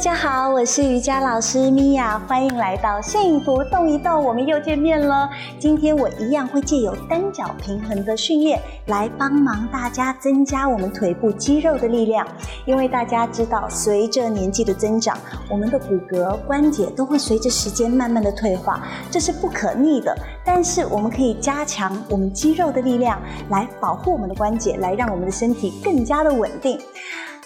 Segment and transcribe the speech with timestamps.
[0.00, 5.28] 大家好，我是瑜伽老师米娅，欢迎来到幸福动一动，我们又见面了。
[5.58, 12.26] 今天我一样会借由单脚平衡的训练来帮忙大家增加我们腿部肌肉的力量。
[12.64, 15.18] 因为大家知道，随着年纪的增长，
[15.50, 20.16] 我们的骨骼关节都会随着时间慢慢的退化，这是不可逆的。
[20.42, 23.20] 但是我们可以加强我们肌肉的力量，
[23.50, 26.80] 来保护我们的关节，来让我们的身体更加的稳定。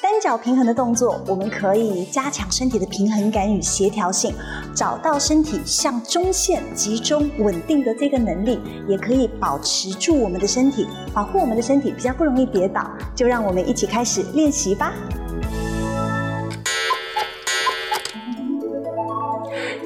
[0.03, 4.35] 单脚平衡的动作，我们可以加强身体的平衡感与协调性，
[4.75, 12.91] 找到身体向中线集中稳定的这个能力，也可以保持住我们的身体，保护我们的身体，比较不容易跌倒。
[13.15, 14.93] 就让我们一起开始练习吧。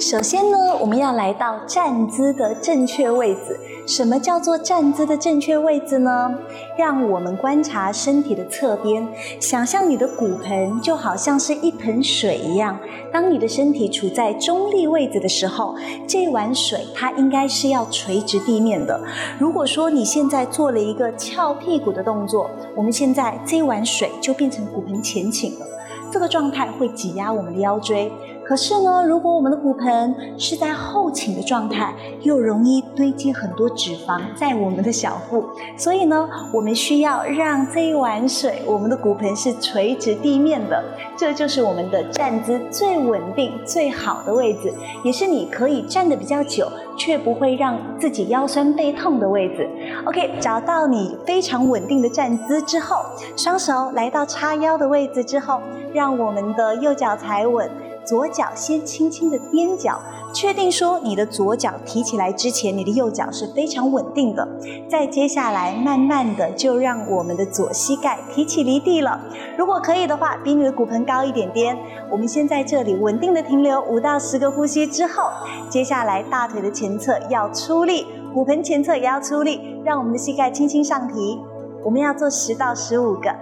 [0.01, 3.59] 首先呢，我们要来到站姿的正确位置。
[3.85, 6.39] 什么叫做站姿的正确位置呢？
[6.77, 9.09] 让我们观察身体的侧边，
[9.41, 12.79] 想象你的骨盆就好像是一盆水一样。
[13.11, 15.75] 当你的身体处在中立位置的时候，
[16.07, 19.01] 这碗水它应该是要垂直地面的。
[19.39, 25.67] 如果说你现在做了一个翘屁股的动作，我们现在这碗水就变成骨盆前倾了。
[26.11, 28.11] 这个状态会挤压我们的腰椎。
[28.49, 35.45] 可是呢，如果我们的骨盆是在后倾的状态，又容易堆积很多脂肪在我们的小腹，
[35.77, 40.83] 所以呢，我们需要让这一碗水，我们的骨盆是垂直地面的，
[41.15, 44.73] 这就是我们的站姿最稳定、最好的位置，
[45.05, 49.69] 也是你可以站得比较久，却不会让自己腰酸背痛的位置。
[50.07, 52.97] OK，找到你非常稳定的站姿之后，
[53.37, 55.61] 双手来到叉腰的位置之后，
[55.93, 57.71] 让我们的右脚踩稳。
[58.09, 60.01] 左脚先轻轻的踮脚，
[60.33, 64.49] 确定说你的左脚提起来之前，你的右脚是非常稳定的。
[64.89, 69.21] 再接下来，慢慢的就让我们的左膝盖提起离地了。
[69.59, 71.79] 如果可以的话，比你的骨盆高一点点。
[72.11, 75.25] 我们先在这里稳定的停留五到十个呼吸之后，
[75.69, 81.39] 接下来大腿的前侧要出力，骨盆前侧也要出力，让我们的膝盖轻轻上提。
[81.85, 83.35] 我们要做十到十五个，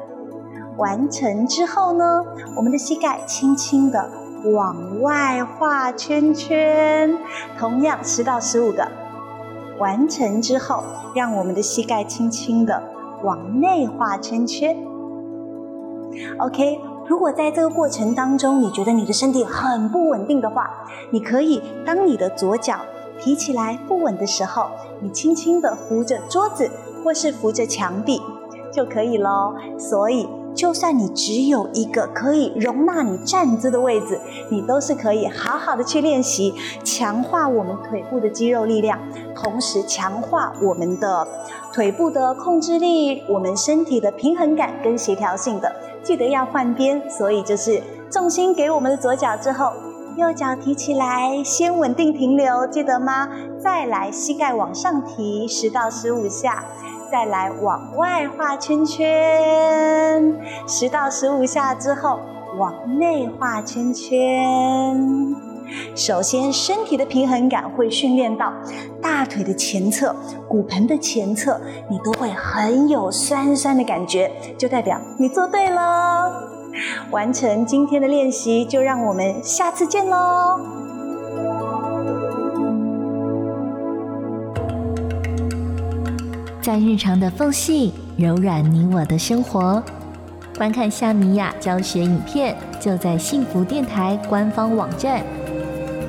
[0.76, 2.24] 完成之后呢，
[2.56, 4.25] 我们的膝盖轻轻的。
[4.52, 7.18] 往外画圈圈，
[7.58, 8.86] 同样十到十五个，
[9.78, 10.84] 完成之后，
[11.14, 12.80] 让我们的膝盖轻轻的
[13.24, 14.76] 往内画圈圈。
[16.38, 20.70] OK，如果在这个过程当中，你觉得你的身体很不稳定的话，
[21.10, 22.76] 你可以当你的左脚
[23.18, 24.66] 提起来不稳的时候，
[25.00, 26.70] 你轻轻的扶着桌子
[27.02, 28.22] 或是扶着墙壁
[28.72, 29.54] 就可以喽。
[29.76, 30.28] 所以。
[30.56, 34.18] 就算你只有一个可以容纳你站姿的位置，
[34.50, 38.98] 你都是可以好好的去练习，强化我们腿部的肌肉力量，
[39.34, 41.28] 同时强化我们的
[41.74, 45.70] 腿部的控制力，我们身体的平衡感跟协调性的。
[46.02, 49.70] 记得要换边，所以就是重心给我们的左脚之后，
[50.16, 53.28] 右脚提起来，先稳定停留，记得吗？
[53.62, 56.64] 再来膝盖往上提十到十五下。
[57.12, 62.18] 再来往外画圈圈，十到十五下之后
[62.58, 65.36] 往内画圈圈。
[65.94, 68.52] 首先，身体的平衡感会训练到
[69.00, 70.16] 大腿的前侧、
[70.48, 76.55] 骨盆的前侧，你都会很有酸酸的感觉，就代表你做对了。
[77.10, 80.60] 完成今天的练习，就让我们下次见喽。
[86.60, 89.82] 在日常的缝隙柔软你我的生活，
[90.56, 95.22] 观看夏米雅教学影片就在幸福电台官方网站。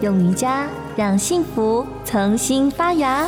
[0.01, 3.27] 用瑜伽让幸福重新发芽。